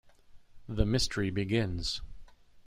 [0.67, 2.01] The Mystery Begins.